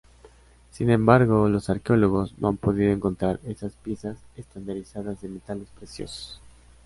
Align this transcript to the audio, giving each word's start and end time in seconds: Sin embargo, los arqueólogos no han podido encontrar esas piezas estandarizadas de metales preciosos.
Sin 0.71 0.89
embargo, 0.89 1.47
los 1.47 1.69
arqueólogos 1.69 2.33
no 2.39 2.47
han 2.47 2.57
podido 2.57 2.91
encontrar 2.91 3.39
esas 3.43 3.73
piezas 3.75 4.17
estandarizadas 4.35 5.21
de 5.21 5.27
metales 5.29 5.69
preciosos. 5.77 6.41